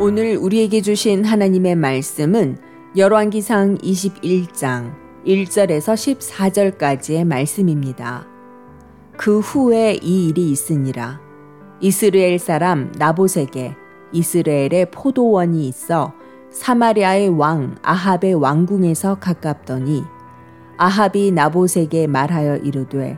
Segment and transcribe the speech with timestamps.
[0.00, 2.58] 오늘 우리에게 주신 하나님의 말씀은
[2.96, 4.92] 열왕기상 21장
[5.24, 8.26] 1절에서 14절까지의 말씀입니다.
[9.16, 11.20] 그 후에 이 일이 있으니라.
[11.80, 13.76] 이스라엘 사람 나봇에게
[14.10, 16.12] 이스라엘의 포도원이 있어
[16.50, 20.02] 사마리아의 왕 아합의 왕궁에서 가깝더니
[20.76, 23.16] 아합이 나봇에게 말하여 이르되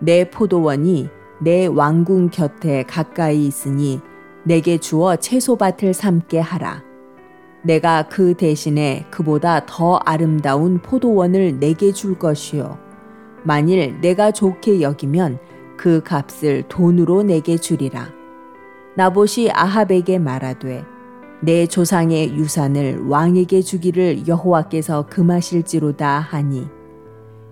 [0.00, 4.00] 내 포도원이 내 왕궁 곁에 가까이 있으니
[4.44, 6.82] 내게 주어 채소밭을 삼게 하라.
[7.62, 12.78] 내가 그 대신에 그보다 더 아름다운 포도원을 내게 줄 것이요.
[13.42, 15.38] 만일 내가 좋게 여기면
[15.76, 18.08] 그 값을 돈으로 내게 주리라.
[18.96, 20.84] 나봇이 아합에게 말하되
[21.40, 26.68] 내 조상의 유산을 왕에게 주기를 여호와께서 금하실지로다 하니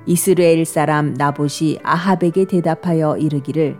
[0.06, 3.77] 이스라엘 사람 나봇이 아합에게 대답하여 이르기를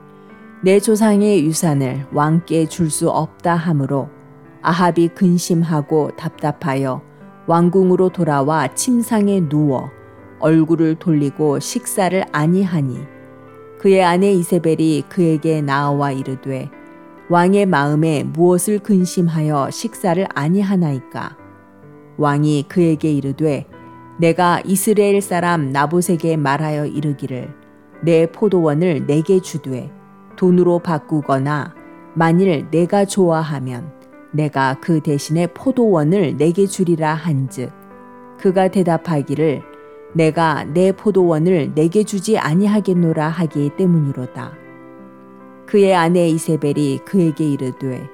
[0.65, 4.09] 내 조상의 유산을 왕께 줄 수 없다 하므로
[4.63, 7.03] 아합이 근심하고 답답하여
[7.49, 9.91] 왕궁으로 돌아와 침상에 누워
[10.39, 13.01] 얼굴을 돌리고 식사를 아니하니
[13.81, 16.71] 그의 아내 이세벨이 그에게 나와 이르되
[17.29, 21.37] 왕의 마음에 무엇을 근심하여 식사를 아니하나이까?
[22.19, 23.67] 왕이 그에게 이르되
[24.21, 27.53] 내가 이스라엘 사람 나봇에게 말하여 이르기를
[28.05, 29.91] 내 포도원을 내게 주되
[30.37, 31.75] 돈으로 바꾸거나
[32.15, 33.93] 만일 내가 좋아하면
[34.33, 37.71] 내가 그 대신에 포도원을 내게 주리라 한즉
[38.39, 39.63] 그가 대답하기를
[40.15, 44.53] 내가 내 포도원을 내게 주지 아니하겠노라 하기 때문이로다.
[45.67, 48.07] 그의 아내 이세벨이 그에게 이르되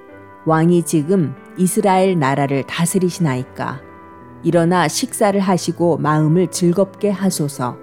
[0.46, 3.80] 왕이 지금 이스라엘 나라를 다스리시나이까
[4.44, 7.76] 일어나 식사를 하시고 마음을 즐겁게 하소서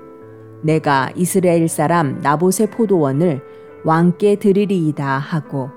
[0.61, 3.41] 내가 이스라엘 사람 나봇의 포도원을
[3.85, 5.69] 왕께 드리리이다 하고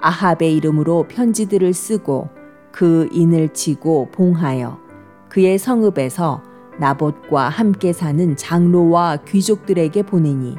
[0.00, 2.28] 아합의 이름으로 편지들을 쓰고
[2.72, 4.80] 그 인을 치고 봉하여
[5.28, 6.42] 그의 성읍에서
[6.80, 10.56] 나봇과 함께 사는 장로와 귀족들에게 보내니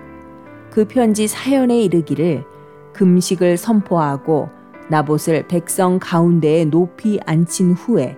[0.72, 2.46] 그 편지 사연에 이르기를
[2.94, 4.50] 금식을 선포하고
[4.90, 8.18] 나봇을 백성 가운데에 높이 앉힌 후에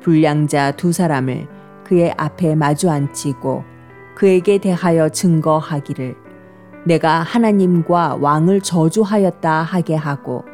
[0.00, 1.46] 불량자 두 사람을
[1.84, 3.64] 그의 앞에 마주 앉히고
[4.14, 6.27] 그에게 대하여 증거하기를
[6.88, 10.46] 내가 하나님과 왕을 저주하였다 하게 하고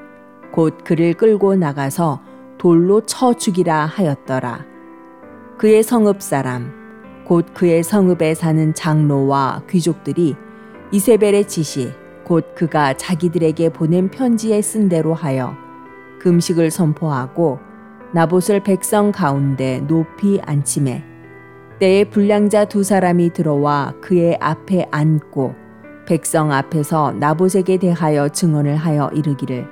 [0.53, 2.21] 곧 그를 끌고 나가서
[2.59, 4.65] 돌로 쳐 죽이라 하였더라.
[5.59, 6.73] 그의 성읍 사람,
[7.25, 10.35] 곧 그의 성읍에 사는 장로와 귀족들이
[10.91, 11.93] 이세벨의 지시,
[12.25, 15.55] 곧 그가 자기들에게 보낸 편지에 쓴 대로 하여
[16.21, 17.61] 금식을 선포하고
[18.13, 21.05] 나봇을 백성 가운데 높이 앉힘에
[21.79, 25.64] 때에 불량자 두 사람이 들어와 그의 앞에 앉고
[26.07, 29.67] 백성 앞에서 나봇에게 대하여 증언을 하여 이르기를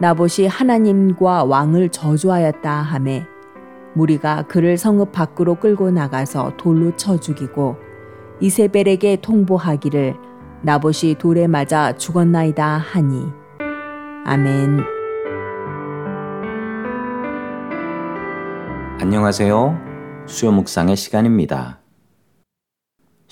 [0.00, 3.24] 나봇이 하나님과 왕을 저주하였다 하매
[3.94, 7.76] 무리가 그를 성읍 밖으로 끌고 나가서 돌로 쳐 죽이고
[8.40, 10.16] 이세벨에게 통보하기를
[10.62, 13.26] 나봇이 돌에 맞아 죽었나이다 하니
[14.26, 14.80] 아멘.
[19.00, 19.78] 안녕하세요.
[20.26, 21.83] 수요 묵상의 시간입니다.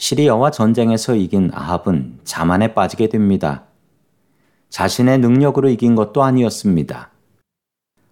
[0.02, 3.66] 시리아와 전쟁에서 이긴 아합은 자만에 빠지게 됩니다.
[4.68, 7.10] 자신의 능력으로 이긴 것도 아니었습니다.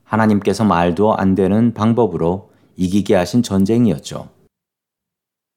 [0.05, 4.28] 하나님께서 말도 안 되는 방법으로 이기게 하신 전쟁이었죠.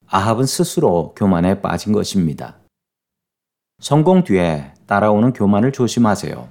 [0.07, 2.55] 아합은 스스로 교만에 빠진 것입니다.
[3.77, 6.49] 성공 뒤에 따라오는 교만을 조심하세요.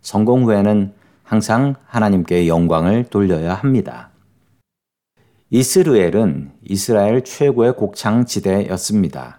[0.00, 0.94] 성공 후에는
[1.24, 4.15] 항상 하나님께 영광을 돌려야 합니다.
[5.50, 9.38] 이스르엘은 이스라엘 최고의 곡창지대였습니다.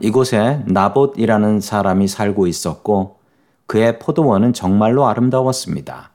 [0.00, 3.18] 이곳에 나봇이라는 사람이 살고 있었고
[3.66, 6.12] 그의 포도원은 정말로 아름다웠습니다.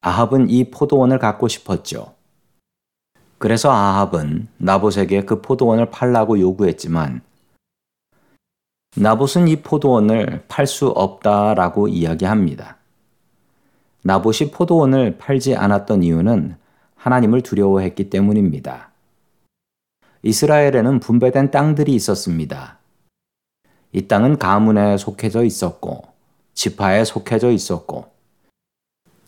[0.00, 2.14] 아합은 이 포도원을 갖고 싶었죠.
[3.38, 7.22] 그래서 아합은 나봇에게 그 포도원을 팔라고 요구했지만
[8.96, 12.78] 나봇은 이 포도원을 팔 수 없다라고 이야기합니다.
[14.02, 16.58] 나봇이 포도원을 팔지 않았던 이유는
[17.00, 18.90] 하나님을 두려워했기 때문입니다.
[20.22, 22.78] 이스라엘에는 분배된 땅들이 있었습니다.
[23.92, 26.02] 이 땅은 가문에 속해져 있었고
[26.52, 28.12] 지파에 속해져 있었고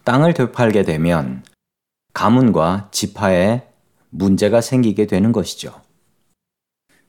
[0.04, 1.42] 땅을 되팔게 되면
[2.12, 3.66] 가문과 지파에
[4.10, 5.80] 문제가 생기게 되는 것이죠.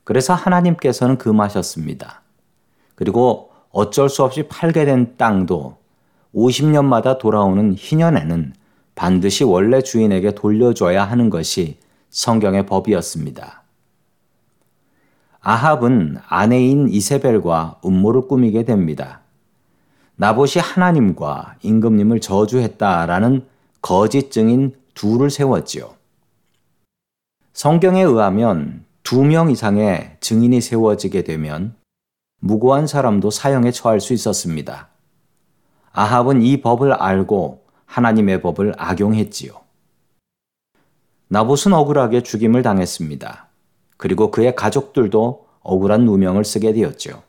[0.02, 2.22] 그래서 하나님께서는 금하셨습니다.
[2.94, 5.76] 그리고 어쩔 수 없이 팔게 된 땅도
[6.34, 8.54] 50년마다 돌아오는 희년에는
[8.94, 11.78] 반드시 원래 주인에게 돌려줘야 하는 것이
[12.10, 13.62] 성경의 법이었습니다.
[15.40, 19.20] 아합은 아내인 이세벨과 음모를 꾸미게 됩니다.
[20.16, 23.46] 나봇이 하나님과 임금님을 저주했다라는
[23.82, 25.94] 거짓 증인 둘을 세웠지요.
[27.52, 31.74] 성경에 의하면 두 명 이상의 증인이 세워지게 되면
[32.40, 34.88] 무고한 사람도 사형에 처할 수 있었습니다.
[35.92, 37.63] 아합은 이 법을 알고
[37.94, 39.52] 하나님의 법을 악용했지요.
[41.28, 43.46] 나봇은 억울하게 죽임을 당했습니다.
[43.96, 47.22] 그리고 그의 가족들도 억울한 누명을 쓰게 되었죠.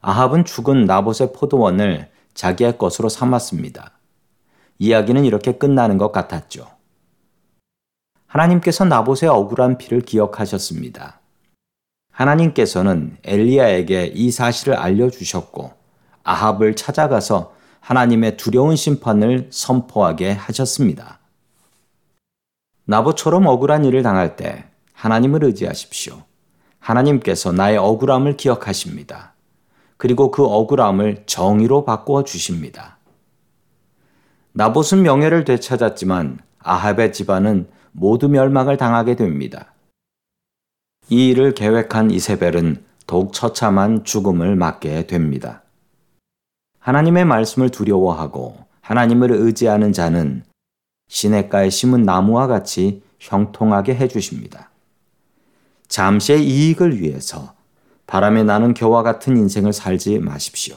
[0.00, 3.92] 아합은 죽은 나봇의 포도원을 자기의 것으로 삼았습니다.
[4.78, 6.66] 이야기는 이렇게 끝나는 것 같았죠.
[8.26, 11.20] 하나님께서 나봇의 억울한 피를 기억하셨습니다.
[12.12, 15.70] 하나님께서는 엘리야에게 이 사실을 알려주셨고
[16.22, 21.18] 아합을 찾아가서 하나님의 두려운 심판을 선포하게 하셨습니다.
[22.86, 24.64] 나봇처럼 억울한 일을 당할 때
[24.94, 26.22] 하나님을 의지하십시오.
[26.78, 29.34] 하나님께서 나의 억울함을 기억하십니다.
[29.98, 32.96] 그리고 그 억울함을 정의로 바꾸어 주십니다.
[34.52, 39.74] 나봇은 명예를 되찾았지만 아합의 집안은 모두 멸망을 당하게 됩니다.
[41.10, 45.63] 이 일을 계획한 이세벨은 더욱 처참한 죽음을 맞게 됩니다.
[46.84, 50.44] 하나님의 말씀을 두려워하고 하나님을 의지하는 자는
[51.08, 54.68] 시냇가에 심은 나무와 같이 형통하게 해주십니다.
[55.88, 57.54] 잠시의 이익을 위해서
[58.06, 60.76] 바람에 나는 겨와 같은 인생을 살지 마십시오.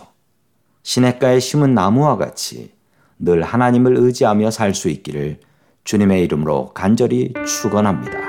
[0.83, 2.71] 시냇가에 심은 나무와 같이
[3.19, 5.41] 늘 하나님을 의지하며 살 수 있기를
[5.83, 8.26] 주님의 이름으로 간절히 축원합니다.